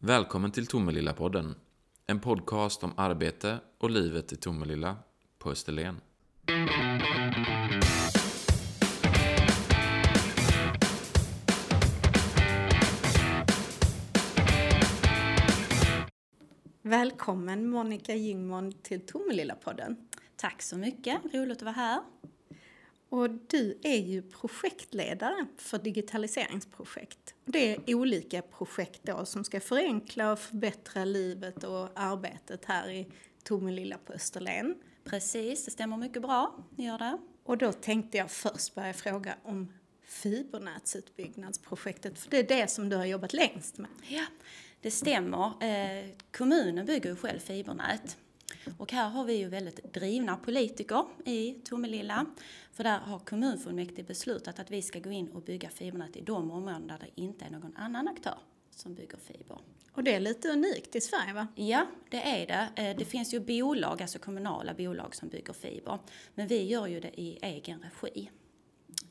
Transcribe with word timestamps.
Välkommen 0.00 0.50
till 0.50 0.66
Tomelilla-podden. 0.66 1.54
En 2.06 2.20
podcast 2.20 2.84
om 2.84 2.92
arbete 2.96 3.58
och 3.78 3.90
livet 3.90 4.32
i 4.32 4.36
Tomelilla 4.36 4.96
på 5.38 5.50
Österlen. 5.50 6.00
Välkommen 16.82 17.68
Monica 17.68 18.14
Jingmon 18.14 18.72
till 18.72 19.00
Tomelilla-podden. 19.00 19.96
Tack 20.36 20.62
så 20.62 20.76
mycket, 20.78 21.34
roligt 21.34 21.56
att 21.56 21.62
vara 21.62 21.72
här. 21.72 22.00
Och 23.08 23.30
du 23.30 23.78
är 23.82 23.98
ju 23.98 24.22
projektledare 24.22 25.46
för 25.56 25.78
digitaliseringsprojekt. 25.78 27.34
Det 27.44 27.74
är 27.74 27.94
olika 27.94 28.42
projekt 28.42 29.00
då 29.02 29.24
som 29.24 29.44
ska 29.44 29.60
förenkla 29.60 30.32
och 30.32 30.38
förbättra 30.38 31.04
livet 31.04 31.64
och 31.64 31.88
arbetet 31.94 32.64
här 32.64 32.90
i 32.90 33.08
Tomelilla 33.42 33.98
på 33.98 34.12
Österlen. 34.12 34.74
Precis, 35.04 35.64
det 35.64 35.70
stämmer 35.70 35.96
mycket 35.96 36.22
bra, 36.22 36.64
gör 36.76 36.98
det. 36.98 37.18
Och 37.44 37.58
då 37.58 37.72
tänkte 37.72 38.18
jag 38.18 38.30
först 38.30 38.74
börja 38.74 38.94
fråga 38.94 39.34
om 39.42 39.72
fibernätsutbyggnadsprojektet, 40.02 42.18
för 42.18 42.30
det 42.30 42.38
är 42.38 42.60
det 42.60 42.70
som 42.70 42.88
du 42.88 42.96
har 42.96 43.04
jobbat 43.04 43.32
längst 43.32 43.78
med. 43.78 43.90
Ja, 44.08 44.24
det 44.80 44.90
stämmer. 44.90 45.64
Eh, 45.64 46.06
kommunen 46.36 46.86
bygger 46.86 47.10
ju 47.10 47.16
själv 47.16 47.38
fibernät. 47.38 48.16
Och 48.78 48.92
här 48.92 49.08
har 49.08 49.24
vi 49.24 49.34
ju 49.34 49.48
väldigt 49.48 49.94
drivna 49.94 50.36
politiker 50.36 51.04
i 51.24 51.52
Tomelilla. 51.52 52.26
För 52.72 52.84
där 52.84 52.98
har 52.98 53.18
kommunfullmäktige 53.18 54.06
beslutat 54.06 54.58
att 54.58 54.70
vi 54.70 54.82
ska 54.82 54.98
gå 54.98 55.10
in 55.10 55.28
och 55.28 55.42
bygga 55.42 55.68
fibernät 55.68 56.16
i 56.16 56.20
de 56.20 56.50
områden 56.50 56.86
där 56.86 56.98
det 57.00 57.22
inte 57.22 57.44
är 57.44 57.50
någon 57.50 57.76
annan 57.76 58.08
aktör 58.08 58.38
som 58.70 58.94
bygger 58.94 59.18
fiber. 59.18 59.58
Och 59.92 60.04
det 60.04 60.14
är 60.14 60.20
lite 60.20 60.48
unikt 60.48 60.96
i 60.96 61.00
Sverige 61.00 61.32
va? 61.32 61.46
Ja, 61.54 61.86
det 62.10 62.22
är 62.22 62.46
det. 62.46 62.82
Eh, 62.82 62.96
det 62.96 63.04
finns 63.04 63.34
ju 63.34 63.40
bolag, 63.40 64.02
alltså 64.02 64.18
kommunala 64.18 64.74
bolag 64.74 65.14
som 65.14 65.28
bygger 65.28 65.52
fiber. 65.52 65.98
Men 66.34 66.46
vi 66.46 66.62
gör 66.62 66.86
ju 66.86 67.00
det 67.00 67.20
i 67.20 67.38
egen 67.42 67.80
regi 67.80 68.30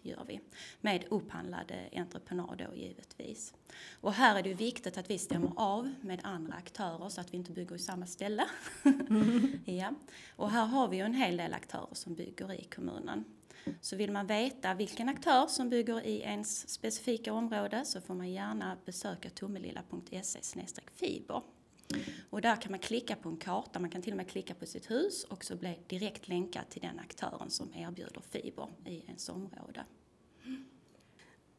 gör 0.01 0.25
vi. 0.27 0.39
Med 0.81 1.05
upphandlade 1.09 1.89
entreprenad 1.93 2.57
då 2.57 2.75
givetvis. 2.75 3.53
Och 4.01 4.13
här 4.13 4.39
är 4.39 4.43
det 4.43 4.53
viktigt 4.53 4.97
att 4.97 5.09
vi 5.09 5.17
stämmer 5.17 5.51
av 5.55 5.93
med 6.01 6.19
andra 6.23 6.53
aktörer 6.53 7.09
så 7.09 7.21
att 7.21 7.33
vi 7.33 7.37
inte 7.37 7.51
bygger 7.51 7.75
i 7.75 7.79
samma 7.79 8.05
ställe. 8.05 8.45
Mm. 8.83 9.59
ja. 9.65 9.93
Och 10.35 10.51
här 10.51 10.65
har 10.65 10.87
vi 10.87 10.97
ju 10.97 11.03
en 11.03 11.13
hel 11.13 11.37
del 11.37 11.53
aktörer 11.53 11.93
som 11.93 12.15
bygger 12.15 12.53
i 12.53 12.63
kommunen. 12.63 13.25
Så 13.81 13.95
vill 13.95 14.11
man 14.11 14.27
veta 14.27 14.73
vilken 14.73 15.09
aktör 15.09 15.47
som 15.47 15.69
bygger 15.69 16.05
i 16.05 16.21
ens 16.21 16.69
specifika 16.69 17.33
område 17.33 17.85
så 17.85 18.01
får 18.01 18.13
man 18.13 18.31
gärna 18.31 18.77
besöka 18.85 19.29
tomelilla.se 19.29 20.39
fiber. 20.93 21.41
Och 22.29 22.41
där 22.41 22.55
kan 22.55 22.71
man 22.71 22.79
klicka 22.79 23.15
på 23.15 23.29
en 23.29 23.37
karta, 23.37 23.79
man 23.79 23.89
kan 23.89 24.01
till 24.01 24.13
och 24.13 24.17
med 24.17 24.29
klicka 24.29 24.53
på 24.53 24.65
sitt 24.65 24.91
hus 24.91 25.23
och 25.23 25.45
så 25.45 25.55
bli 25.55 25.79
direkt 25.87 26.27
länkad 26.27 26.69
till 26.69 26.81
den 26.81 26.99
aktören 26.99 27.49
som 27.49 27.73
erbjuder 27.75 28.21
fiber 28.21 28.69
i 28.85 28.99
ens 29.07 29.29
område. 29.29 29.85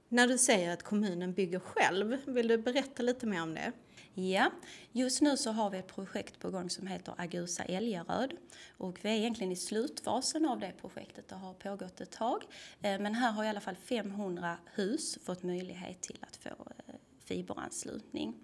När 0.08 0.28
du 0.28 0.38
säger 0.38 0.72
att 0.72 0.82
kommunen 0.82 1.32
bygger 1.32 1.58
själv, 1.58 2.18
vill 2.26 2.48
du 2.48 2.58
berätta 2.58 3.02
lite 3.02 3.26
mer 3.26 3.42
om 3.42 3.54
det? 3.54 3.72
Ja, 4.14 4.52
just 4.92 5.20
nu 5.20 5.36
så 5.36 5.50
har 5.50 5.70
vi 5.70 5.78
ett 5.78 5.94
projekt 5.94 6.38
på 6.38 6.50
gång 6.50 6.70
som 6.70 6.86
heter 6.86 7.14
Agusa 7.16 7.64
Älgaröd 7.64 8.32
och 8.76 8.98
vi 9.02 9.08
är 9.08 9.14
egentligen 9.14 9.52
i 9.52 9.56
slutfasen 9.56 10.44
av 10.44 10.60
det 10.60 10.72
projektet. 10.80 11.28
Det 11.28 11.34
har 11.34 11.54
pågått 11.54 12.00
ett 12.00 12.10
tag. 12.10 12.44
Eh, 12.82 13.00
men 13.00 13.14
här 13.14 13.32
har 13.32 13.44
i 13.44 13.48
alla 13.48 13.60
fall 13.60 13.76
500 13.76 14.56
hus 14.74 15.18
fått 15.22 15.42
möjlighet 15.42 16.00
till 16.00 16.18
att 16.20 16.36
få 16.36 16.48
eh, 16.48 16.94
fiberanslutning. 17.28 18.34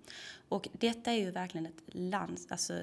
Och 0.49 0.69
detta 0.73 1.13
är 1.13 1.19
ju 1.19 1.31
verkligen 1.31 1.67
ett, 1.67 1.83
lands, 1.87 2.47
alltså 2.51 2.75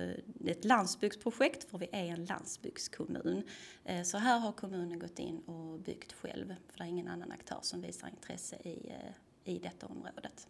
ett 0.45 0.65
landsbygdsprojekt 0.65 1.69
för 1.69 1.77
vi 1.77 1.89
är 1.91 2.05
en 2.05 2.25
landsbygdskommun. 2.25 3.43
Eh, 3.85 4.03
så 4.03 4.17
här 4.17 4.39
har 4.39 4.51
kommunen 4.51 4.99
gått 4.99 5.19
in 5.19 5.39
och 5.39 5.79
byggt 5.79 6.13
själv 6.13 6.55
för 6.69 6.77
det 6.77 6.83
är 6.83 6.87
ingen 6.87 7.07
annan 7.07 7.31
aktör 7.31 7.59
som 7.61 7.81
visar 7.81 8.07
intresse 8.07 8.55
i, 8.55 8.89
eh, 8.89 9.53
i 9.53 9.59
detta 9.59 9.87
området. 9.87 10.47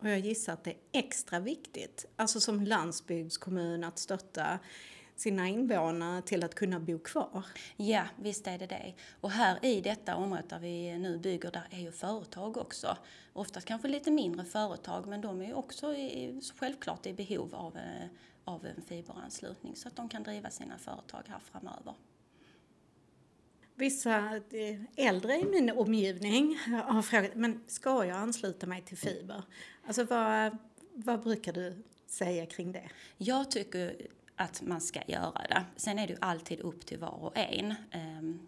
Och 0.00 0.08
jag 0.08 0.18
gissar 0.18 0.52
att 0.52 0.64
det 0.64 0.70
är 0.70 0.78
extra 0.92 1.40
viktigt, 1.40 2.06
alltså 2.16 2.40
som 2.40 2.62
landsbygdskommun 2.62 3.84
att 3.84 3.98
stötta 3.98 4.58
sina 5.20 5.48
invånare 5.48 6.22
till 6.22 6.44
att 6.44 6.54
kunna 6.54 6.80
bo 6.80 6.98
kvar. 6.98 7.44
Ja, 7.76 8.04
visst 8.16 8.46
är 8.46 8.58
det 8.58 8.66
det. 8.66 8.94
Och 9.20 9.30
här 9.30 9.64
i 9.64 9.80
detta 9.80 10.16
området 10.16 10.50
där 10.50 10.58
vi 10.58 10.98
nu 10.98 11.18
bygger, 11.18 11.50
där 11.50 11.68
är 11.70 11.78
ju 11.80 11.92
företag 11.92 12.56
också. 12.56 12.96
Oftast 13.32 13.66
kanske 13.66 13.88
lite 13.88 14.10
mindre 14.10 14.44
företag, 14.44 15.06
men 15.06 15.20
de 15.20 15.40
är 15.40 15.46
ju 15.46 15.54
också 15.54 15.94
i, 15.94 16.40
självklart 16.56 17.06
i 17.06 17.12
behov 17.12 17.54
av, 17.54 17.76
eh, 17.76 18.06
av 18.44 18.66
en 18.66 18.82
fiberanslutning 18.82 19.76
så 19.76 19.88
att 19.88 19.96
de 19.96 20.08
kan 20.08 20.22
driva 20.22 20.50
sina 20.50 20.78
företag 20.78 21.22
här 21.28 21.38
framöver. 21.38 21.94
Vissa 23.74 24.36
eh, 24.36 24.80
äldre 24.96 25.36
i 25.36 25.44
min 25.44 25.70
omgivning 25.70 26.58
har 26.84 27.02
frågat, 27.02 27.34
men 27.34 27.64
ska 27.66 28.04
jag 28.04 28.16
ansluta 28.16 28.66
mig 28.66 28.82
till 28.82 28.98
fiber? 28.98 29.42
Alltså 29.86 30.04
vad, 30.04 30.58
vad 30.94 31.22
brukar 31.22 31.52
du 31.52 31.82
säga 32.06 32.46
kring 32.46 32.72
det? 32.72 32.90
Jag 33.16 33.50
tycker 33.50 34.06
att 34.38 34.62
man 34.62 34.80
ska 34.80 35.00
göra 35.06 35.42
det. 35.48 35.64
Sen 35.76 35.98
är 35.98 36.06
det 36.06 36.12
ju 36.12 36.18
alltid 36.20 36.60
upp 36.60 36.86
till 36.86 36.98
var 36.98 37.24
och 37.24 37.36
en. 37.36 37.74
Ehm, 37.90 38.40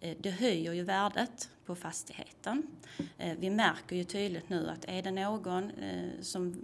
eh, 0.00 0.16
det 0.20 0.30
höjer 0.30 0.72
ju 0.72 0.82
värdet 0.82 1.50
på 1.64 1.74
fastigheten. 1.74 2.66
Eh, 3.18 3.38
vi 3.38 3.50
märker 3.50 3.96
ju 3.96 4.04
tydligt 4.04 4.48
nu 4.48 4.68
att 4.68 4.84
är 4.88 5.02
det 5.02 5.10
någon 5.10 5.70
eh, 5.70 6.20
som 6.20 6.56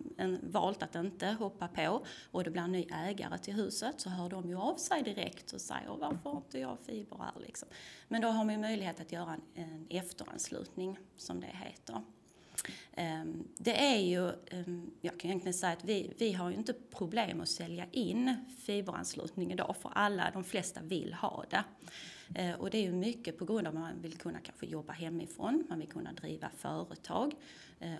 valt 0.42 0.82
att 0.82 0.94
inte 0.94 1.26
hoppa 1.26 1.68
på 1.68 2.06
och 2.30 2.44
det 2.44 2.50
blir 2.50 2.62
en 2.62 2.72
ny 2.72 2.86
ägare 2.92 3.38
till 3.38 3.54
huset 3.54 4.00
så 4.00 4.10
hör 4.10 4.28
de 4.28 4.48
ju 4.48 4.56
av 4.56 4.76
sig 4.76 5.02
direkt 5.02 5.52
och 5.52 5.60
säger 5.60 5.96
varför 6.00 6.30
har 6.30 6.36
inte 6.36 6.58
jag 6.58 6.78
fiber 6.86 7.16
här 7.18 7.42
liksom. 7.46 7.68
Men 8.08 8.22
då 8.22 8.28
har 8.28 8.44
man 8.44 8.54
ju 8.54 8.60
möjlighet 8.60 9.00
att 9.00 9.12
göra 9.12 9.36
en 9.54 9.86
efteranslutning 9.90 10.98
som 11.16 11.40
det 11.40 11.46
heter. 11.46 12.02
Ehm, 12.92 13.48
det 13.58 13.94
är 13.94 13.98
ju, 13.98 14.28
ehm, 14.28 14.90
jag 15.00 15.20
kan 15.20 15.30
egentligen 15.30 15.54
säga 15.54 15.72
att 15.72 15.84
vi, 15.84 16.12
vi 16.18 16.32
har 16.32 16.50
ju 16.50 16.56
inte 16.56 16.72
problem 16.72 17.40
att 17.40 17.48
sälja 17.48 17.86
in 17.92 18.34
fiberanslutning 18.58 19.52
idag 19.52 19.76
för 19.80 19.90
alla, 19.94 20.30
de 20.32 20.44
flesta 20.44 20.80
vill 20.82 21.14
ha 21.14 21.44
det. 21.50 21.64
Ehm, 22.34 22.60
och 22.60 22.70
det 22.70 22.78
är 22.78 22.82
ju 22.82 22.92
mycket 22.92 23.38
på 23.38 23.44
grund 23.44 23.66
av 23.66 23.74
att 23.74 23.80
man 23.80 24.02
vill 24.02 24.18
kunna 24.18 24.40
kanske 24.40 24.66
jobba 24.66 24.92
hemifrån, 24.92 25.66
man 25.68 25.78
vill 25.78 25.88
kunna 25.88 26.12
driva 26.12 26.50
företag 26.56 27.32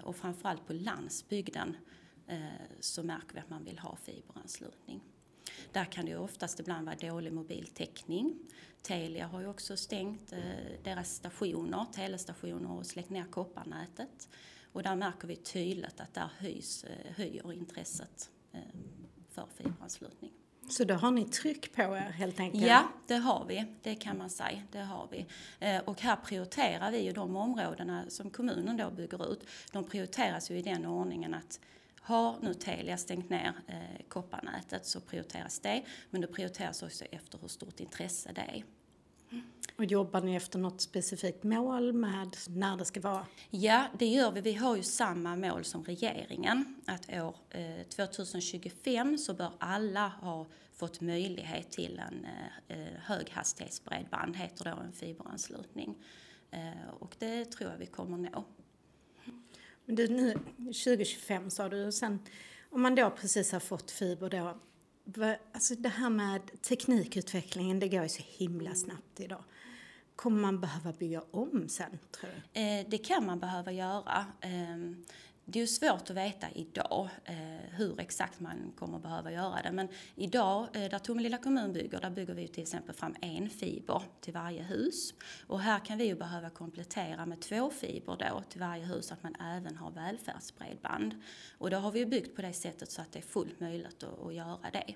och 0.02 0.16
framförallt 0.16 0.66
på 0.66 0.72
landsbygden 0.72 1.76
så 2.80 3.02
märker 3.02 3.34
vi 3.34 3.40
att 3.40 3.50
man 3.50 3.64
vill 3.64 3.78
ha 3.78 3.96
fiberanslutning. 3.96 5.00
Där 5.72 5.84
kan 5.84 6.06
det 6.06 6.16
oftast 6.16 6.60
ibland 6.60 6.86
vara 6.86 6.96
dålig 6.96 7.32
mobiltäckning. 7.32 8.38
Telia 8.82 9.26
har 9.26 9.40
ju 9.40 9.46
också 9.46 9.76
stängt 9.76 10.32
deras 10.82 11.14
stationer, 11.14 11.86
telestationer 11.92 12.70
och 12.72 12.86
släckt 12.86 13.10
ner 13.10 13.24
kopparnätet. 13.30 14.28
Och 14.76 14.82
där 14.82 14.96
märker 14.96 15.28
vi 15.28 15.36
tydligt 15.36 16.00
att 16.00 16.14
där 16.14 16.30
höjs, 16.38 16.84
eh, 16.84 17.16
höjer 17.16 17.52
intresset 17.52 18.30
eh, 18.52 18.60
för 19.30 19.46
fiberanslutning. 19.56 20.32
Så 20.68 20.84
då 20.84 20.94
har 20.94 21.10
ni 21.10 21.24
tryck 21.24 21.74
på 21.74 21.82
er 21.82 22.10
helt 22.10 22.40
enkelt? 22.40 22.66
Ja, 22.66 22.88
det 23.06 23.14
har 23.14 23.44
vi. 23.44 23.64
Det 23.82 23.94
kan 23.94 24.18
man 24.18 24.30
säga. 24.30 24.62
Det 24.72 24.78
har 24.78 25.08
vi. 25.10 25.26
Eh, 25.60 25.80
och 25.80 26.00
här 26.00 26.16
prioriterar 26.16 26.90
vi 26.90 26.98
ju 26.98 27.12
de 27.12 27.36
områdena 27.36 28.04
som 28.08 28.30
kommunen 28.30 28.76
då 28.76 28.90
bygger 28.90 29.32
ut. 29.32 29.46
De 29.72 29.84
prioriteras 29.84 30.50
ju 30.50 30.58
i 30.58 30.62
den 30.62 30.86
ordningen 30.86 31.34
att 31.34 31.60
har 32.06 32.38
nu 32.42 32.54
Telia 32.54 32.96
stängt 32.96 33.30
ner 33.30 33.52
kopparnätet 34.08 34.86
så 34.86 35.00
prioriteras 35.00 35.58
det. 35.58 35.82
Men 36.10 36.20
det 36.20 36.26
prioriteras 36.26 36.82
också 36.82 37.04
efter 37.04 37.38
hur 37.38 37.48
stort 37.48 37.80
intresse 37.80 38.32
det 38.32 38.40
är. 38.40 38.64
Och 39.76 39.84
jobbar 39.84 40.20
ni 40.20 40.36
efter 40.36 40.58
något 40.58 40.80
specifikt 40.80 41.42
mål 41.42 41.92
med 41.92 42.36
när 42.48 42.76
det 42.76 42.84
ska 42.84 43.00
vara? 43.00 43.26
Ja, 43.50 43.86
det 43.98 44.06
gör 44.06 44.32
vi. 44.32 44.40
Vi 44.40 44.54
har 44.54 44.76
ju 44.76 44.82
samma 44.82 45.36
mål 45.36 45.64
som 45.64 45.84
regeringen. 45.84 46.74
Att 46.86 47.10
år 47.10 47.36
eh, 47.50 47.86
2025 47.88 49.18
så 49.18 49.34
bör 49.34 49.52
alla 49.58 50.08
ha 50.08 50.46
fått 50.72 51.00
möjlighet 51.00 51.70
till 51.70 52.00
en 52.08 52.24
eh, 52.24 52.78
eh 52.78 53.00
höghastighetsbredband, 53.02 54.36
heter 54.36 54.64
då 54.64 54.80
en 54.80 54.92
fiberanslutning. 54.92 55.96
Eh, 56.50 56.94
och 56.98 57.16
det 57.18 57.44
tror 57.44 57.70
jag 57.70 57.78
vi 57.78 57.86
kommer 57.86 58.18
nå. 58.18 58.44
Men 59.86 59.96
du, 59.96 60.08
nu 60.08 60.32
2025 60.56 61.50
sa 61.50 61.68
du, 61.68 61.92
sen 61.92 62.18
om 62.70 62.82
man 62.82 62.94
då 62.94 63.10
precis 63.10 63.52
har 63.52 63.60
fått 63.60 63.90
fiber 63.90 64.30
då, 64.30 64.56
Alltså 65.52 65.74
det 65.74 65.88
här 65.88 66.10
med 66.10 66.62
teknikutvecklingen, 66.62 67.80
det 67.80 67.88
går 67.88 68.02
ju 68.02 68.08
så 68.08 68.22
himla 68.26 68.74
snabbt 68.74 69.20
idag. 69.20 69.44
Kommer 70.16 70.40
man 70.40 70.60
behöva 70.60 70.92
bygga 70.92 71.22
om 71.30 71.68
sen, 71.68 71.98
tror 72.10 72.30
du? 72.30 72.60
Eh, 72.60 72.86
det 72.88 72.98
kan 72.98 73.26
man 73.26 73.38
behöva 73.38 73.72
göra. 73.72 74.26
Eh, 74.40 74.76
det 75.48 75.58
är 75.58 75.60
ju 75.60 75.66
svårt 75.66 76.10
att 76.10 76.16
veta 76.16 76.46
idag 76.54 77.08
eh, 77.24 77.34
hur 77.70 78.00
exakt 78.00 78.40
man 78.40 78.72
kommer 78.76 78.98
behöva 78.98 79.32
göra 79.32 79.62
det. 79.62 79.72
Men 79.72 79.88
idag, 80.14 80.68
eh, 80.72 80.90
där 80.90 80.98
Tomelilla 80.98 81.38
kommun 81.38 81.72
bygger, 81.72 82.00
där 82.00 82.10
bygger 82.10 82.34
vi 82.34 82.48
till 82.48 82.62
exempel 82.62 82.94
fram 82.94 83.14
en 83.20 83.50
fiber 83.50 84.02
till 84.20 84.32
varje 84.32 84.62
hus. 84.62 85.14
Och 85.46 85.60
här 85.60 85.78
kan 85.78 85.98
vi 85.98 86.04
ju 86.04 86.14
behöva 86.14 86.50
komplettera 86.50 87.26
med 87.26 87.40
två 87.40 87.70
fiber 87.70 88.16
då 88.16 88.42
till 88.48 88.60
varje 88.60 88.84
hus, 88.84 89.06
så 89.06 89.14
att 89.14 89.22
man 89.22 89.34
även 89.34 89.76
har 89.76 89.90
välfärdsbredband. 89.90 91.22
Och 91.58 91.70
då 91.70 91.76
har 91.76 91.90
vi 91.90 91.98
ju 91.98 92.06
byggt 92.06 92.36
på 92.36 92.42
det 92.42 92.52
sättet 92.52 92.90
så 92.90 93.00
att 93.00 93.12
det 93.12 93.18
är 93.18 93.22
fullt 93.22 93.60
möjligt 93.60 94.02
att, 94.02 94.26
att 94.26 94.34
göra 94.34 94.70
det. 94.72 94.94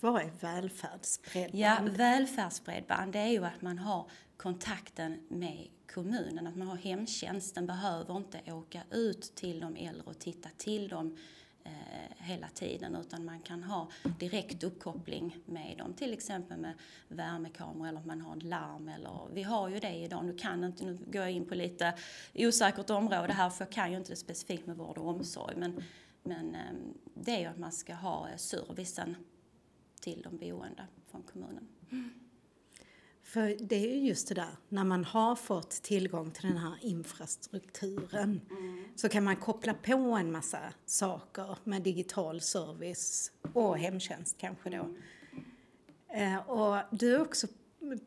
Vad 0.00 0.22
är 0.22 0.30
välfärdsbredband? 0.40 1.58
Ja, 1.60 1.78
välfärdsbredband 1.90 3.12
det 3.12 3.18
är 3.18 3.28
ju 3.28 3.44
att 3.44 3.62
man 3.62 3.78
har 3.78 4.10
kontakten 4.36 5.18
med 5.28 5.68
kommunen, 5.94 6.46
att 6.46 6.56
man 6.56 6.68
har 6.68 6.76
hemtjänsten, 6.76 7.66
behöver 7.66 8.16
inte 8.16 8.52
åka 8.52 8.82
ut 8.90 9.34
till 9.34 9.60
de 9.60 9.76
äldre 9.76 10.02
och 10.04 10.18
titta 10.18 10.48
till 10.56 10.88
dem 10.88 11.16
eh, 11.64 12.16
hela 12.16 12.48
tiden 12.48 12.96
utan 12.96 13.24
man 13.24 13.40
kan 13.40 13.62
ha 13.62 13.88
direkt 14.18 14.64
uppkoppling 14.64 15.38
med 15.46 15.78
dem, 15.78 15.94
till 15.94 16.12
exempel 16.12 16.58
med 16.58 16.74
värmekameror 17.08 17.88
eller 17.88 18.00
att 18.00 18.06
man 18.06 18.20
har 18.20 18.36
ett 18.36 18.42
larm 18.42 18.88
eller 18.88 19.28
vi 19.32 19.42
har 19.42 19.68
ju 19.68 19.78
det 19.80 19.94
idag, 19.94 20.24
nu 20.24 20.38
kan 20.38 20.64
inte, 20.64 20.84
nu 20.84 20.98
går 21.06 21.22
jag 21.22 21.30
in 21.30 21.48
på 21.48 21.54
lite 21.54 21.94
osäkert 22.34 22.90
område 22.90 23.32
här 23.32 23.50
för 23.50 23.64
jag 23.64 23.72
kan 23.72 23.90
ju 23.90 23.96
inte 23.96 24.12
det 24.12 24.16
specifikt 24.16 24.66
med 24.66 24.76
vård 24.76 24.98
och 24.98 25.08
omsorg 25.08 25.56
men, 25.56 25.82
men 26.22 26.54
eh, 26.54 26.60
det 27.14 27.30
är 27.30 27.40
ju 27.40 27.46
att 27.46 27.58
man 27.58 27.72
ska 27.72 27.94
ha 27.94 28.28
servicen 28.36 29.16
till 30.00 30.22
de 30.22 30.36
boende 30.36 30.86
från 31.10 31.22
kommunen. 31.22 31.68
Mm. 31.90 32.10
För 33.22 33.56
det 33.60 33.76
är 33.76 33.94
ju 33.94 34.08
just 34.08 34.28
det 34.28 34.34
där, 34.34 34.56
när 34.68 34.84
man 34.84 35.04
har 35.04 35.36
fått 35.36 35.70
tillgång 35.70 36.30
till 36.30 36.48
den 36.48 36.56
här 36.56 36.74
infrastrukturen 36.80 38.40
mm. 38.50 38.84
så 38.96 39.08
kan 39.08 39.24
man 39.24 39.36
koppla 39.36 39.74
på 39.74 39.96
en 39.96 40.32
massa 40.32 40.58
saker 40.86 41.58
med 41.64 41.82
digital 41.82 42.40
service 42.40 43.32
och 43.52 43.78
hemtjänst 43.78 44.38
kanske 44.38 44.70
då. 44.70 44.76
Mm. 44.76 46.34
Eh, 46.34 46.50
och 46.50 46.98
du 46.98 47.14
är 47.14 47.20
också 47.20 47.46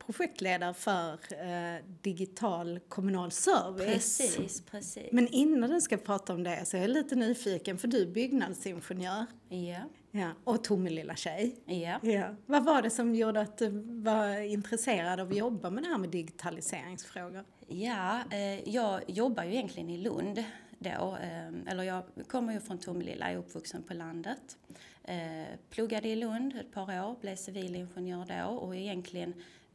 projektledare 0.06 0.74
för 0.74 1.14
eh, 1.14 1.86
digital 2.02 2.80
kommunal 2.88 3.32
service. 3.32 4.18
Precis, 4.18 4.62
precis. 4.62 5.12
Men 5.12 5.28
innan 5.28 5.70
du 5.70 5.82
ska 5.82 5.98
prata 5.98 6.34
om 6.34 6.44
det 6.44 6.66
så 6.66 6.78
är 6.78 6.82
jag 6.82 6.90
lite 6.90 7.16
nyfiken 7.16 7.78
för 7.78 7.88
du 7.88 8.02
är 8.02 8.06
byggnadsingenjör. 8.06 9.26
Ja. 9.50 9.84
Ja, 10.12 10.32
och 10.44 10.64
Tomelilla 10.64 11.16
tjej. 11.16 11.56
Ja. 11.66 12.00
ja. 12.02 12.36
Vad 12.46 12.66
var 12.66 12.82
det 12.82 12.90
som 12.90 13.16
gjorde 13.16 13.42
att 13.42 13.58
du 13.58 13.70
var 13.86 14.42
intresserad 14.42 15.20
av 15.20 15.30
att 15.30 15.38
jobba 15.38 15.70
med 15.70 15.84
det 15.84 15.90
här 15.90 15.98
med 15.98 16.10
digitaliseringsfrågor? 16.10 17.44
Ja, 17.68 18.20
eh, 18.32 18.70
jag 18.70 19.02
jobbar 19.08 19.44
ju 19.44 19.54
egentligen 19.54 19.90
i 19.90 19.98
Lund 19.98 20.44
då, 20.80 21.18
eh, 21.22 21.72
eller 21.72 21.84
jag 21.84 22.04
kommer 22.28 22.54
ju 22.54 22.60
från 22.60 22.78
Tomelilla, 22.78 23.32
är 23.32 23.38
uppvuxen 23.38 23.84
på 23.84 23.94
landet. 23.94 24.58
Eh, 25.04 25.58
pluggade 25.70 26.08
i 26.08 26.16
Lund 26.16 26.56
ett 26.56 26.72
par 26.72 27.10
år, 27.10 27.16
blev 27.22 27.36
civilingenjör 27.36 28.26
då 28.26 28.56
och 28.56 28.76
egentligen 28.76 29.34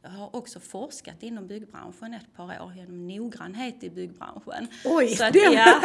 har 0.09 0.35
också 0.35 0.59
forskat 0.59 1.23
inom 1.23 1.47
byggbranschen 1.47 2.13
ett 2.13 2.33
par 2.35 2.43
år 2.43 2.73
genom 2.75 3.07
noggrannhet 3.07 3.83
i 3.83 3.89
byggbranschen. 3.89 4.67
Oj, 4.85 5.07
så 5.07 5.25
att, 5.25 5.35
ja. 5.35 5.81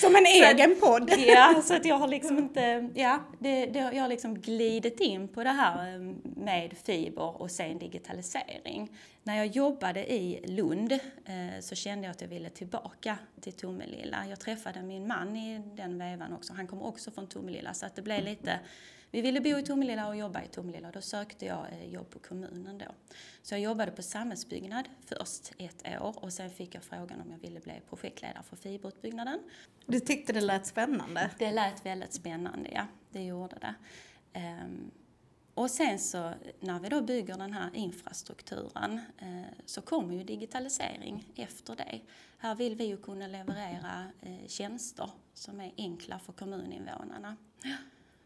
som 0.00 0.16
en 0.16 0.26
egen 0.26 0.80
podd! 0.80 1.10
ja, 1.18 1.62
så 1.64 1.74
att 1.74 1.84
jag 1.84 1.96
har 1.98 2.08
liksom 2.08 2.38
inte, 2.38 2.88
ja, 2.94 3.20
det, 3.38 3.66
det, 3.66 3.78
jag 3.78 4.02
har 4.02 4.08
liksom 4.08 4.34
glidit 4.34 5.00
in 5.00 5.28
på 5.28 5.44
det 5.44 5.50
här 5.50 5.94
eh, 5.94 6.00
med 6.36 6.74
fiber 6.84 7.42
och 7.42 7.50
sen 7.50 7.78
digitalisering. 7.78 8.90
När 9.24 9.36
jag 9.36 9.46
jobbade 9.46 10.12
i 10.12 10.46
Lund 10.46 10.92
eh, 10.92 11.60
så 11.60 11.74
kände 11.74 12.06
jag 12.06 12.10
att 12.10 12.20
jag 12.20 12.28
ville 12.28 12.50
tillbaka 12.50 13.18
till 13.40 13.52
Tomelilla. 13.52 14.26
Jag 14.28 14.40
träffade 14.40 14.82
min 14.82 15.06
man 15.06 15.36
i 15.36 15.58
den 15.58 15.98
vevan 15.98 16.32
också, 16.32 16.52
han 16.52 16.66
kom 16.66 16.82
också 16.82 17.10
från 17.10 17.26
Tomelilla 17.26 17.74
så 17.74 17.86
att 17.86 17.96
det 17.96 18.02
blev 18.02 18.24
lite 18.24 18.60
vi 19.14 19.22
ville 19.22 19.40
bo 19.40 19.58
i 19.58 19.62
Tomelilla 19.62 20.08
och 20.08 20.16
jobba 20.16 20.42
i 20.42 20.48
Tomelilla. 20.48 20.90
Då 20.90 21.00
sökte 21.00 21.46
jag 21.46 21.66
eh, 21.72 21.88
jobb 21.88 22.10
på 22.10 22.18
kommunen 22.18 22.78
då. 22.78 22.86
Så 23.42 23.54
jag 23.54 23.60
jobbade 23.60 23.92
på 23.92 24.02
samhällsbyggnad 24.02 24.88
först 25.06 25.52
ett 25.58 26.02
år 26.02 26.24
och 26.24 26.32
sen 26.32 26.50
fick 26.50 26.74
jag 26.74 26.82
frågan 26.82 27.20
om 27.20 27.30
jag 27.30 27.38
ville 27.38 27.60
bli 27.60 27.80
projektledare 27.88 28.42
för 28.42 28.56
fiberutbyggnaden. 28.56 29.40
Du 29.86 30.00
tyckte 30.00 30.32
det 30.32 30.40
lät 30.40 30.66
spännande? 30.66 31.30
Det 31.38 31.52
lät 31.52 31.86
väldigt 31.86 32.12
spännande, 32.12 32.70
ja. 32.72 32.86
Det 33.10 33.24
gjorde 33.24 33.56
det. 33.60 33.74
Och 35.54 35.70
sen 35.70 35.98
så 35.98 36.32
när 36.60 36.80
vi 36.80 36.88
då 36.88 37.00
bygger 37.00 37.36
den 37.36 37.52
här 37.52 37.70
infrastrukturen 37.74 39.00
eh, 39.18 39.42
så 39.66 39.82
kommer 39.82 40.14
ju 40.14 40.24
digitalisering 40.24 41.28
efter 41.34 41.76
det. 41.76 42.00
Här 42.38 42.54
vill 42.54 42.76
vi 42.76 42.84
ju 42.84 42.96
kunna 42.96 43.26
leverera 43.26 44.06
eh, 44.20 44.48
tjänster 44.48 45.10
som 45.34 45.60
är 45.60 45.72
enkla 45.76 46.18
för 46.18 46.32
kommuninvånarna. 46.32 47.36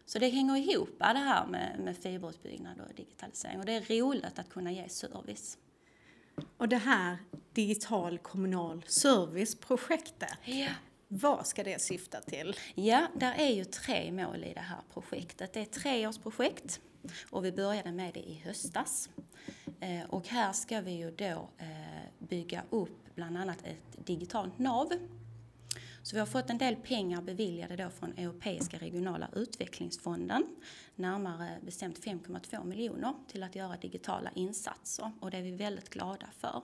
Så 0.07 0.19
det 0.19 0.29
hänger 0.29 0.57
ihop 0.57 0.97
det 0.99 1.05
här 1.05 1.47
med, 1.47 1.81
med 1.81 1.97
fiberutbyggnad 1.97 2.81
och 2.81 2.95
digitalisering 2.95 3.59
och 3.59 3.67
det 3.67 3.73
är 3.73 4.01
roligt 4.01 4.39
att 4.39 4.49
kunna 4.49 4.73
ge 4.73 4.89
service. 4.89 5.59
Och 6.57 6.69
det 6.69 6.77
här 6.77 7.19
digital 7.53 8.19
kommunal 8.19 8.83
serviceprojektet, 8.87 10.39
ja 10.45 10.69
vad 11.09 11.47
ska 11.47 11.65
det 11.65 11.81
syfta 11.81 12.21
till? 12.21 12.57
Ja, 12.75 13.07
där 13.15 13.35
är 13.39 13.51
ju 13.51 13.65
tre 13.65 14.13
mål 14.13 14.45
i 14.45 14.55
det 14.55 14.61
här 14.61 14.81
projektet. 14.93 15.53
Det 15.53 15.61
är 15.61 15.63
ett 15.63 15.73
treårsprojekt 15.73 16.81
och 17.31 17.45
vi 17.45 17.53
började 17.53 17.93
med 17.93 18.15
det 18.15 18.21
i 18.21 18.43
höstas. 18.45 19.11
Eh, 19.81 20.05
och 20.09 20.29
här 20.29 20.53
ska 20.53 20.81
vi 20.81 20.91
ju 20.91 21.11
då 21.11 21.49
eh, 21.59 21.69
bygga 22.19 22.63
upp 22.71 23.15
bland 23.15 23.37
annat 23.37 23.59
ett 23.67 24.07
digitalt 24.07 24.59
nav 24.59 24.93
så 26.07 26.17
vi 26.17 26.21
har 26.21 26.27
fått 26.27 26.51
en 26.51 26.59
del 26.59 26.77
pengar 26.77 27.23
beviljade 27.23 27.77
då 27.77 27.91
från 27.91 28.13
Europeiska 28.13 28.79
regionala 28.79 29.29
utvecklingsfonden. 29.33 30.47
Närmare 30.95 31.59
bestämt 31.63 32.05
5,2 32.05 32.65
miljoner 32.65 33.15
till 33.29 33.43
att 33.43 33.55
göra 33.55 33.77
digitala 33.77 34.31
insatser 34.35 35.11
och 35.21 35.31
det 35.31 35.37
är 35.37 35.43
vi 35.43 35.51
väldigt 35.51 35.91
glada 35.91 36.27
för. 36.39 36.63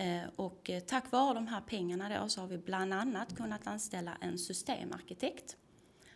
Eh, 0.00 0.22
och 0.36 0.70
eh, 0.70 0.80
tack 0.80 1.12
vare 1.12 1.34
de 1.34 1.46
här 1.46 1.60
pengarna 1.60 2.20
då 2.20 2.28
så 2.28 2.40
har 2.40 2.48
vi 2.48 2.58
bland 2.58 2.94
annat 2.94 3.36
kunnat 3.36 3.66
anställa 3.66 4.16
en 4.20 4.38
systemarkitekt 4.38 5.56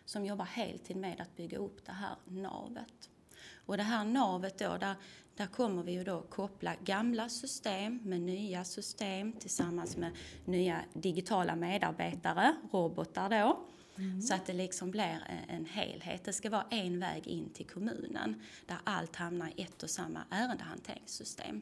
som 0.05 0.25
jobbar 0.25 0.45
heltid 0.45 0.97
med 0.97 1.21
att 1.21 1.35
bygga 1.35 1.57
upp 1.57 1.85
det 1.85 1.91
här 1.91 2.15
navet. 2.25 3.09
Och 3.65 3.77
det 3.77 3.83
här 3.83 4.05
navet 4.05 4.59
då, 4.59 4.77
där, 4.77 4.95
där 5.35 5.45
kommer 5.45 5.83
vi 5.83 5.91
ju 5.91 6.03
då 6.03 6.21
koppla 6.21 6.75
gamla 6.83 7.29
system 7.29 7.99
med 8.03 8.21
nya 8.21 8.63
system 8.63 9.33
tillsammans 9.33 9.97
med 9.97 10.11
nya 10.45 10.81
digitala 10.93 11.55
medarbetare, 11.55 12.55
robotar 12.71 13.29
då. 13.29 13.59
Mm. 13.97 14.21
Så 14.21 14.33
att 14.33 14.45
det 14.45 14.53
liksom 14.53 14.91
blir 14.91 15.45
en 15.47 15.65
helhet. 15.65 16.23
Det 16.23 16.33
ska 16.33 16.49
vara 16.49 16.65
en 16.69 16.99
väg 16.99 17.27
in 17.27 17.49
till 17.49 17.67
kommunen 17.67 18.41
där 18.65 18.77
allt 18.83 19.15
hamnar 19.15 19.51
i 19.55 19.61
ett 19.61 19.83
och 19.83 19.89
samma 19.89 20.19
ärendehanteringssystem. 20.29 21.61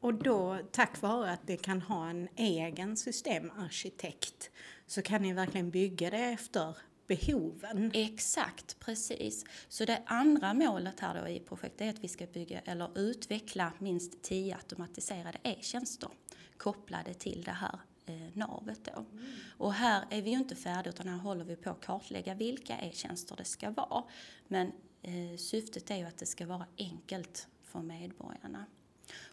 Och 0.00 0.14
då, 0.14 0.58
tack 0.72 1.02
vare 1.02 1.30
att 1.30 1.46
det 1.46 1.56
kan 1.56 1.82
ha 1.82 2.08
en 2.08 2.28
egen 2.36 2.96
systemarkitekt, 2.96 4.50
så 4.86 5.02
kan 5.02 5.22
ni 5.22 5.32
verkligen 5.32 5.70
bygga 5.70 6.10
det 6.10 6.24
efter 6.24 6.76
behoven. 7.06 7.90
Exakt, 7.94 8.80
precis. 8.80 9.44
Så 9.68 9.84
det 9.84 10.02
andra 10.06 10.54
målet 10.54 11.00
här 11.00 11.22
då 11.22 11.28
i 11.28 11.40
projektet 11.40 11.80
är 11.80 11.90
att 11.90 12.04
vi 12.04 12.08
ska 12.08 12.26
bygga 12.26 12.60
eller 12.60 12.98
utveckla 12.98 13.72
minst 13.78 14.22
tio 14.22 14.56
automatiserade 14.56 15.38
e-tjänster 15.42 16.08
kopplade 16.56 17.14
till 17.14 17.42
det 17.42 17.50
här 17.50 17.78
eh, 18.06 18.36
navet 18.36 18.80
då. 18.84 19.00
Mm. 19.00 19.24
Och 19.58 19.72
här 19.72 20.04
är 20.10 20.22
vi 20.22 20.30
ju 20.30 20.36
inte 20.36 20.56
färdiga 20.56 20.92
utan 20.92 21.08
här 21.08 21.18
håller 21.18 21.44
vi 21.44 21.56
på 21.56 21.70
att 21.70 21.80
kartlägga 21.80 22.34
vilka 22.34 22.78
e-tjänster 22.78 23.36
det 23.36 23.44
ska 23.44 23.70
vara. 23.70 24.04
Men 24.48 24.72
eh, 25.02 25.36
syftet 25.36 25.90
är 25.90 25.96
ju 25.96 26.04
att 26.04 26.18
det 26.18 26.26
ska 26.26 26.46
vara 26.46 26.66
enkelt 26.78 27.48
för 27.64 27.82
medborgarna. 27.82 28.66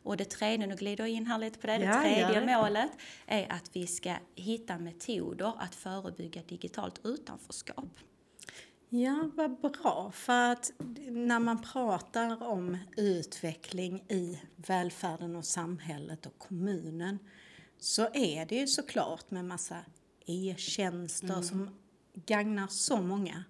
Och 0.04 0.18
det 0.18 0.26
tredje, 0.26 0.68
nu 0.68 0.76
glider 0.76 1.04
jag 1.04 1.12
in 1.12 1.26
här 1.26 1.38
lite 1.38 1.60
på 1.60 1.68
det, 1.68 1.78
det 1.78 1.94
tredje 1.94 2.52
ja. 2.52 2.60
målet 2.62 2.92
är 3.26 3.52
att 3.52 3.70
vi 3.74 3.88
ska 3.88 4.16
hitta 4.36 4.78
metoder 4.78 5.54
att 5.60 5.76
förebygga 5.76 6.42
digitalt 6.48 7.02
utanförskap. 7.04 8.00
Ja, 8.90 9.30
vad 9.34 9.62
bra. 9.62 10.12
För 10.14 10.52
att 10.52 10.72
när 11.08 11.40
man 11.40 11.62
pratar 11.62 12.44
om 12.44 12.78
utveckling 12.98 14.04
i 14.10 14.42
välfärden 14.56 15.36
och 15.36 15.46
samhället 15.46 16.26
och 16.26 16.38
kommunen 16.38 17.20
så 17.80 18.08
är 18.14 18.46
det 18.46 18.56
ju 18.56 18.68
såklart 18.68 19.32
med 19.32 19.46
massa 19.46 19.78
e-tjänster 20.26 21.28
mm. 21.28 21.44
som 21.44 21.70
gagnar 22.14 22.68
så 22.68 23.02
många. 23.02 23.44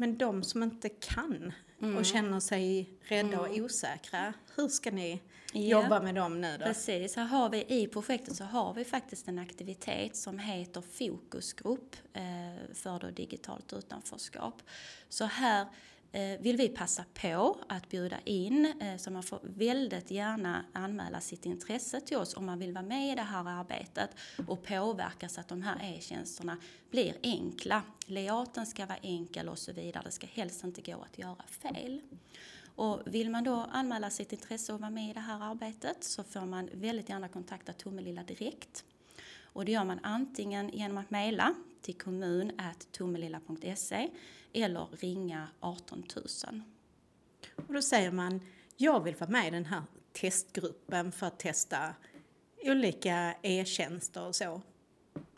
Men 0.00 0.18
de 0.18 0.42
som 0.42 0.62
inte 0.62 0.88
kan 0.88 1.52
mm. 1.82 1.96
och 1.96 2.04
känner 2.04 2.40
sig 2.40 2.90
rädda 3.02 3.28
mm. 3.28 3.40
och 3.40 3.56
osäkra, 3.56 4.34
hur 4.56 4.68
ska 4.68 4.90
ni 4.90 5.22
yeah. 5.54 5.82
jobba 5.82 6.02
med 6.02 6.14
dem 6.14 6.40
nu 6.40 6.56
då? 6.58 6.64
Precis, 6.64 7.16
här 7.16 7.24
har 7.24 7.48
vi 7.48 7.64
i 7.68 7.86
projektet 7.86 8.36
så 8.36 8.44
har 8.44 8.74
vi 8.74 8.84
faktiskt 8.84 9.28
en 9.28 9.38
aktivitet 9.38 10.16
som 10.16 10.38
heter 10.38 10.80
fokusgrupp 10.80 11.96
eh, 12.12 12.74
för 12.74 12.98
då 12.98 13.10
digitalt 13.10 13.72
utanförskap. 13.72 14.62
Så 15.08 15.24
här 15.24 15.66
Eh, 16.12 16.40
vill 16.40 16.56
vi 16.56 16.68
passa 16.68 17.04
på 17.14 17.58
att 17.68 17.88
bjuda 17.88 18.20
in, 18.24 18.74
eh, 18.80 18.96
så 18.96 19.10
man 19.10 19.22
får 19.22 19.40
väldigt 19.42 20.10
gärna 20.10 20.64
anmäla 20.72 21.20
sitt 21.20 21.46
intresse 21.46 22.00
till 22.00 22.16
oss 22.16 22.36
om 22.36 22.46
man 22.46 22.58
vill 22.58 22.72
vara 22.72 22.84
med 22.84 23.12
i 23.12 23.14
det 23.14 23.22
här 23.22 23.48
arbetet 23.48 24.10
och 24.46 24.62
påverka 24.62 25.28
så 25.28 25.40
att 25.40 25.48
de 25.48 25.62
här 25.62 25.78
e-tjänsterna 25.82 26.56
blir 26.90 27.14
enkla. 27.22 27.82
Layouten 28.06 28.66
ska 28.66 28.86
vara 28.86 28.98
enkel 29.02 29.48
och 29.48 29.58
så 29.58 29.72
vidare. 29.72 30.02
Det 30.04 30.10
ska 30.10 30.26
helst 30.26 30.64
inte 30.64 30.92
gå 30.92 31.02
att 31.02 31.18
göra 31.18 31.44
fel. 31.48 32.00
Och 32.74 33.00
vill 33.06 33.30
man 33.30 33.44
då 33.44 33.66
anmäla 33.72 34.10
sitt 34.10 34.32
intresse 34.32 34.72
och 34.72 34.80
vara 34.80 34.90
med 34.90 35.10
i 35.10 35.12
det 35.12 35.20
här 35.20 35.50
arbetet 35.50 36.04
så 36.04 36.24
får 36.24 36.46
man 36.46 36.68
väldigt 36.72 37.08
gärna 37.08 37.28
kontakta 37.28 37.72
Tomelilla 37.72 38.22
direkt. 38.22 38.84
Och 39.42 39.64
det 39.64 39.72
gör 39.72 39.84
man 39.84 40.00
antingen 40.02 40.68
genom 40.68 40.98
att 40.98 41.10
mejla 41.10 41.54
till 41.82 41.94
kommun.tomelilla.se 41.94 44.10
eller 44.52 44.86
ringa 44.86 45.48
18 45.60 46.04
000. 46.16 46.62
Och 47.66 47.74
då 47.74 47.82
säger 47.82 48.10
man, 48.10 48.40
jag 48.76 49.04
vill 49.04 49.14
vara 49.14 49.30
med 49.30 49.48
i 49.48 49.50
den 49.50 49.64
här 49.64 49.82
testgruppen 50.12 51.12
för 51.12 51.26
att 51.26 51.38
testa 51.38 51.94
olika 52.64 53.34
e-tjänster 53.42 54.26
och 54.26 54.34
så. 54.34 54.62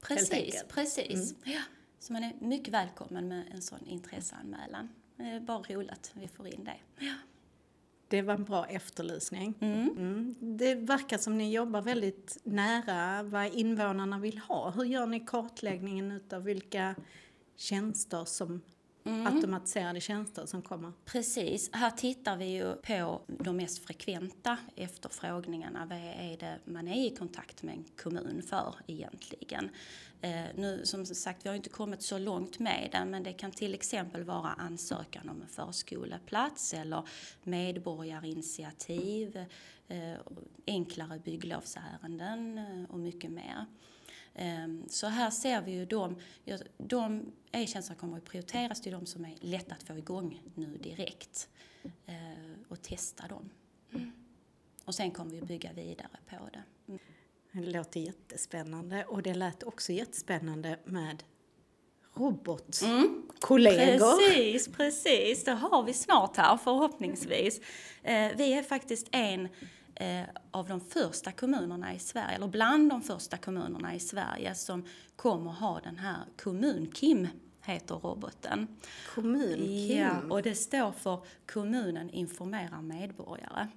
Precis, 0.02 0.64
precis. 0.68 1.32
Mm. 1.32 1.56
Ja, 1.56 1.62
så 1.98 2.12
man 2.12 2.24
är 2.24 2.32
mycket 2.40 2.74
välkommen 2.74 3.28
med 3.28 3.44
en 3.54 3.62
sån 3.62 3.86
intresseanmälan. 3.86 4.88
Det 5.16 5.22
är 5.22 5.40
bara 5.40 5.62
roligt 5.62 5.90
att 5.90 6.12
vi 6.14 6.28
får 6.28 6.46
in 6.46 6.64
det. 6.64 7.04
Ja. 7.06 7.14
Det 8.08 8.22
var 8.22 8.34
en 8.34 8.44
bra 8.44 8.66
efterlysning. 8.66 9.54
Mm. 9.60 9.88
Mm. 9.90 10.34
Det 10.40 10.74
verkar 10.74 11.18
som 11.18 11.38
ni 11.38 11.52
jobbar 11.52 11.82
väldigt 11.82 12.38
nära 12.42 13.22
vad 13.22 13.54
invånarna 13.54 14.18
vill 14.18 14.38
ha. 14.38 14.70
Hur 14.70 14.84
gör 14.84 15.06
ni 15.06 15.20
kartläggningen 15.20 16.20
av 16.32 16.44
vilka 16.44 16.94
tjänster 17.56 18.24
som 18.24 18.60
Mm. 19.04 19.26
automatiserade 19.26 20.00
tjänster 20.00 20.46
som 20.46 20.62
kommer. 20.62 20.92
Precis, 21.04 21.70
här 21.72 21.90
tittar 21.90 22.36
vi 22.36 22.44
ju 22.44 22.74
på 22.74 23.20
de 23.26 23.56
mest 23.56 23.84
frekventa 23.86 24.56
efterfrågningarna. 24.76 25.86
Vad 25.86 25.98
är 25.98 26.36
det 26.38 26.58
man 26.64 26.88
är 26.88 27.06
i 27.06 27.16
kontakt 27.16 27.62
med 27.62 27.74
en 27.74 27.84
kommun 28.02 28.42
för 28.42 28.74
egentligen? 28.86 29.70
Eh, 30.20 30.44
nu 30.54 30.80
som 30.84 31.06
sagt, 31.06 31.44
vi 31.44 31.48
har 31.48 31.56
inte 31.56 31.68
kommit 31.68 32.02
så 32.02 32.18
långt 32.18 32.58
med 32.58 32.88
det, 32.92 33.04
men 33.04 33.22
det 33.22 33.32
kan 33.32 33.50
till 33.50 33.74
exempel 33.74 34.24
vara 34.24 34.48
ansökan 34.48 35.28
om 35.28 35.42
en 35.42 35.48
förskoleplats 35.48 36.74
eller 36.74 37.08
medborgarinitiativ, 37.42 39.36
eh, 39.88 40.14
enklare 40.66 41.18
bygglovsärenden 41.18 42.58
eh, 42.58 42.90
och 42.90 42.98
mycket 42.98 43.30
mer. 43.30 43.66
Ehm, 44.34 44.88
så 44.88 45.06
här 45.06 45.30
ser 45.30 45.62
vi 45.62 45.72
ju 45.72 45.86
de, 45.86 46.16
de 46.78 47.32
e-tjänsterna 47.52 48.00
kommer 48.00 48.16
att 48.16 48.24
prioriteras 48.24 48.80
till 48.80 48.92
de 48.92 49.06
som 49.06 49.24
är 49.24 49.34
lätta 49.40 49.74
att 49.74 49.82
få 49.82 49.98
igång 49.98 50.42
nu 50.54 50.76
direkt 50.76 51.48
eh, 52.06 52.14
och 52.68 52.82
testa 52.82 53.28
dem. 53.28 53.50
Mm. 53.94 54.12
Och 54.84 54.94
sen 54.94 55.10
kommer 55.10 55.30
vi 55.30 55.40
att 55.40 55.48
bygga 55.48 55.72
vidare 55.72 56.18
på 56.30 56.48
det. 56.52 56.62
Mm. 56.88 57.00
Det 57.52 57.72
låter 57.72 58.00
jättespännande 58.00 59.04
och 59.04 59.22
det 59.22 59.34
lät 59.34 59.62
också 59.62 59.92
jättespännande 59.92 60.78
med 60.84 61.22
robotkollegor. 62.14 63.82
Mm. 63.82 63.98
Precis, 63.98 64.68
precis. 64.68 65.44
Det 65.44 65.52
har 65.52 65.82
vi 65.82 65.92
snart 65.92 66.36
här 66.36 66.56
förhoppningsvis. 66.56 67.60
Eh, 68.02 68.30
vi 68.36 68.52
är 68.52 68.62
faktiskt 68.62 69.08
en 69.12 69.48
av 70.50 70.68
de 70.68 70.80
första 70.80 71.32
kommunerna 71.32 71.94
i 71.94 71.98
Sverige, 71.98 72.36
eller 72.36 72.48
bland 72.48 72.90
de 72.90 73.02
första 73.02 73.36
kommunerna 73.36 73.94
i 73.94 74.00
Sverige 74.00 74.54
som 74.54 74.84
kommer 75.16 75.50
ha 75.50 75.80
den 75.80 75.98
här 75.98 76.24
kommun-KIM 76.36 77.28
heter 77.62 77.94
roboten. 77.94 78.68
Kommun-KIM? 79.14 79.98
Ja, 79.98 80.34
och 80.34 80.42
det 80.42 80.54
står 80.54 80.92
för 80.92 81.20
Kommunen 81.46 82.10
informerar 82.10 82.82
medborgare. 82.82 83.68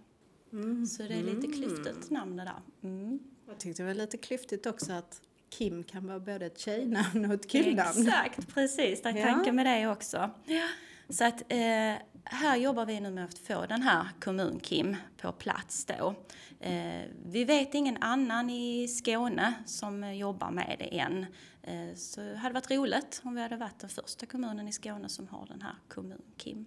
Mm. 0.53 0.86
Så 0.86 1.03
det 1.03 1.13
är 1.13 1.24
lite 1.24 1.48
klyftigt 1.48 2.10
namn 2.10 2.38
det 2.38 2.44
där. 2.44 2.89
Mm. 2.89 3.20
Jag 3.48 3.58
tyckte 3.58 3.84
det 3.84 3.88
var 3.88 3.94
lite 3.94 4.17
klyftigt 4.17 4.65
också 4.65 4.94
att 4.94 5.22
Kim 5.50 5.84
kan 5.84 6.08
vara 6.08 6.20
både 6.20 6.46
ett 6.46 6.60
tjejnamn 6.60 7.25
och 7.25 7.34
ett 7.34 7.50
killnamn. 7.50 8.08
Exakt, 8.08 8.53
precis. 8.53 9.01
Det 9.01 9.10
är 9.10 9.17
ja. 9.17 9.24
tanken 9.25 9.55
med 9.55 9.65
det 9.65 9.88
också. 9.88 10.29
Ja. 10.46 10.67
Så 11.10 11.25
att 11.25 11.41
eh, 11.51 11.94
här 12.25 12.58
jobbar 12.58 12.86
vi 12.86 13.00
nu 13.00 13.12
med 13.12 13.25
att 13.25 13.38
få 13.38 13.65
den 13.65 13.82
här 13.82 14.08
kommun-Kim 14.20 14.96
på 15.17 15.32
plats 15.32 15.86
då. 15.86 16.15
Eh, 16.60 17.01
vi 17.25 17.46
vet 17.46 17.74
ingen 17.74 17.98
annan 18.03 18.50
i 18.50 18.88
Skåne 18.88 19.53
som 19.65 20.15
jobbar 20.15 20.51
med 20.51 20.75
det 20.79 21.00
än. 21.00 21.25
Eh, 21.62 21.96
så 21.96 22.22
det 22.22 22.36
hade 22.36 22.53
varit 22.53 22.72
roligt 22.72 23.22
om 23.24 23.36
vi 23.36 23.41
hade 23.41 23.58
varit 23.58 23.79
den 23.79 23.89
första 23.89 24.25
kommunen 24.25 24.67
i 24.67 24.72
Skåne 24.72 25.10
som 25.10 25.27
har 25.27 25.46
den 25.46 25.62
här 25.62 25.75
kommun-Kim. 25.89 26.65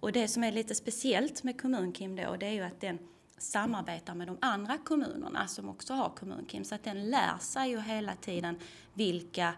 Och 0.00 0.12
det 0.12 0.28
som 0.28 0.44
är 0.44 0.52
lite 0.52 0.74
speciellt 0.74 1.42
med 1.42 1.60
kommun-Kim 1.60 2.16
då, 2.16 2.36
det 2.36 2.46
är 2.46 2.52
ju 2.52 2.62
att 2.62 2.80
den 2.80 2.98
samarbetar 3.38 4.14
med 4.14 4.26
de 4.26 4.38
andra 4.40 4.78
kommunerna 4.78 5.46
som 5.46 5.68
också 5.68 5.94
har 5.94 6.08
kommun-Kim. 6.08 6.64
Så 6.64 6.74
att 6.74 6.84
den 6.84 7.10
lär 7.10 7.38
sig 7.40 7.70
ju 7.70 7.80
hela 7.80 8.14
tiden 8.14 8.56
vilka 8.94 9.54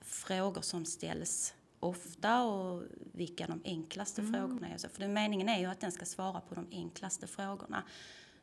frågor 0.00 0.60
som 0.60 0.84
ställs 0.84 1.54
ofta 1.80 2.42
och 2.42 2.82
vilka 3.12 3.46
de 3.46 3.60
enklaste 3.64 4.20
mm. 4.20 4.32
frågorna 4.32 4.68
är. 4.68 4.88
För 4.88 5.08
meningen 5.08 5.48
är 5.48 5.58
ju 5.58 5.66
att 5.66 5.80
den 5.80 5.92
ska 5.92 6.04
svara 6.04 6.40
på 6.40 6.54
de 6.54 6.66
enklaste 6.70 7.26
frågorna. 7.26 7.82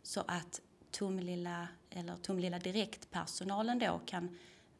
Så 0.03 0.23
att 0.27 0.61
Tomelilla, 0.91 1.67
eller 1.89 2.15
Tomelilla 2.15 2.59
Direkt-personalen 2.59 3.79
då 3.79 4.01
kan 4.05 4.37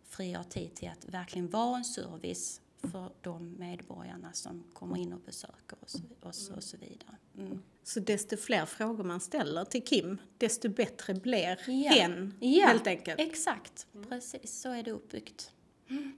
frigöra 0.09 0.43
tid 0.43 0.75
till 0.75 0.89
att 0.89 1.05
verkligen 1.05 1.49
vara 1.49 1.77
en 1.77 1.85
service 1.85 2.61
för 2.81 3.11
de 3.21 3.55
medborgarna 3.59 4.33
som 4.33 4.63
kommer 4.73 4.97
in 4.97 5.13
och 5.13 5.19
besöker 5.19 5.77
oss, 5.83 5.95
oss 6.21 6.49
och 6.49 6.63
så 6.63 6.77
vidare. 6.77 7.17
Mm. 7.37 7.61
Så 7.83 7.99
desto 7.99 8.37
fler 8.37 8.65
frågor 8.65 9.03
man 9.03 9.19
ställer 9.19 9.65
till 9.65 9.85
Kim, 9.85 10.17
desto 10.37 10.69
bättre 10.69 11.13
blir 11.13 11.59
ja. 11.67 11.91
hen, 11.91 12.33
ja, 12.39 12.67
helt 12.67 12.87
enkelt? 12.87 13.19
exakt. 13.19 13.87
Precis, 14.09 14.61
så 14.61 14.69
är 14.69 14.83
det 14.83 14.91
uppbyggt. 14.91 15.51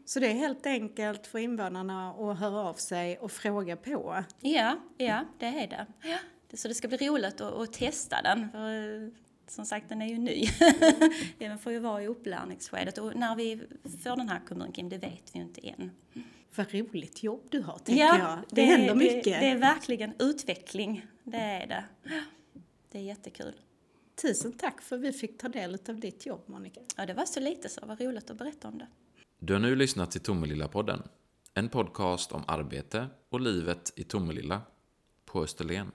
Så 0.06 0.20
det 0.20 0.28
är 0.28 0.34
helt 0.34 0.66
enkelt 0.66 1.28
för 1.28 1.40
invånarna 1.40 2.10
att 2.12 2.40
höra 2.40 2.60
av 2.60 2.74
sig 2.74 3.18
och 3.18 3.32
fråga 3.32 3.76
på? 3.76 4.24
Ja, 4.40 4.80
ja 4.98 5.26
det 5.40 5.46
är 5.46 5.68
det. 5.68 5.86
Ja. 6.02 6.18
Så 6.54 6.68
det 6.68 6.74
ska 6.74 6.88
bli 6.88 6.98
roligt 6.98 7.42
att, 7.42 7.54
att 7.54 7.74
testa 7.74 8.22
den. 8.22 8.52
För, 8.52 9.12
som 9.48 9.66
sagt, 9.66 9.90
den 9.90 10.02
är 10.02 10.08
ju 10.08 10.18
ny. 10.18 10.46
den 11.38 11.60
får 11.60 11.72
ju 11.72 11.80
vara 11.80 12.04
i 12.04 12.08
upplärningsskedet 12.08 12.98
och 12.98 13.16
när 13.16 13.36
vi 13.36 13.62
får 14.04 14.16
den 14.16 14.30
här 14.30 14.42
kommunen, 14.48 14.90
det 14.90 14.98
vet 14.98 15.32
vi 15.34 15.40
ju 15.40 15.46
inte 15.46 15.62
än. 15.68 15.92
Vad 16.56 16.74
roligt 16.74 17.24
jobb 17.24 17.48
du 17.50 17.62
har, 17.62 17.78
tänker 17.78 18.04
ja, 18.04 18.20
jag. 18.20 18.38
Det, 18.38 18.62
det 18.62 18.62
händer 18.62 18.96
mycket. 18.96 19.24
Det, 19.24 19.40
det 19.40 19.50
är 19.50 19.58
verkligen 19.58 20.14
utveckling, 20.20 21.06
det 21.24 21.38
är 21.38 21.68
det. 21.68 21.84
Det 22.92 22.98
är 22.98 23.04
jättekul. 23.04 23.54
Tusen 24.22 24.52
tack 24.54 24.82
för 24.82 24.96
att 24.96 25.02
vi 25.02 25.14
fick 25.14 25.38
ta 25.38 25.48
del 25.48 25.78
av 25.90 26.00
ditt 26.00 26.26
jobb, 26.26 26.44
Monica. 26.46 26.82
Ja, 26.96 27.06
det 27.06 27.14
var 27.14 27.26
så 27.26 27.40
lite 27.40 27.70
så. 27.70 27.82
Vad 27.86 28.02
roligt 28.02 28.30
att 28.30 28.38
berätta 28.38 28.68
om 28.68 28.78
det. 28.78 28.88
Du 29.42 29.54
har 29.54 29.60
nu 29.60 29.76
lyssnat 29.76 30.12
till 30.12 30.22
Tomelilla-podden. 30.22 31.04
En 31.54 31.70
podcast 31.70 32.32
om 32.32 32.44
arbete 32.48 33.08
och 33.30 33.42
livet 33.42 33.94
i 33.96 34.04
Tomelilla 34.04 34.62
på 35.26 35.44
Österlen. 35.44 35.92